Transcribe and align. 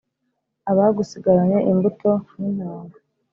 Abagusigaranye 0.71 1.57
imbuto 1.71 2.11
n’intanga 2.37 2.97